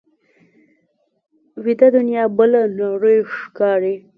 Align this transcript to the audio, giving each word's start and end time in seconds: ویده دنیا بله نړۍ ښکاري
ویده 1.63 1.87
دنیا 1.95 2.23
بله 2.37 2.61
نړۍ 2.77 3.17
ښکاري 3.35 3.95